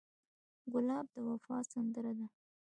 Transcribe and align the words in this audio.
ګلاب 0.71 1.05
د 1.13 1.15
وفا 1.27 1.57
سندره 1.71 2.11
ده. 2.17 2.25